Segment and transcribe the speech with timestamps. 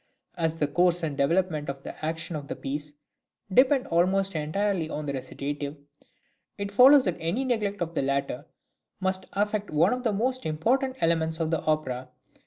[0.33, 2.93] As the course and development of the action of the piece
[3.53, 5.77] depend almost entirely on the recitative,
[6.57, 8.47] it follows that any neglect of the latter
[8.99, 12.09] must affect one of the most important elements of the opera.